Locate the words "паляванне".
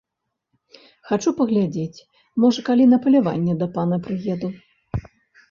3.05-3.53